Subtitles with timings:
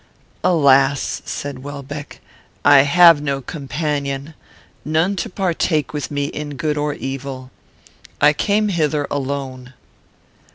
[0.43, 2.21] "Alas!" said Welbeck,
[2.65, 4.33] "I have no companion,
[4.83, 7.51] none to partake with me in good or evil.
[8.19, 9.75] I came hither alone."